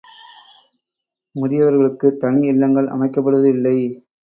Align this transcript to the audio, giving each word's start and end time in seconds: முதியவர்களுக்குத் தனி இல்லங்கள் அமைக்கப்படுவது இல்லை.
முதியவர்களுக்குத் 1.35 2.17
தனி 2.17 2.41
இல்லங்கள் 2.47 2.87
அமைக்கப்படுவது 2.87 3.49
இல்லை. 3.49 3.77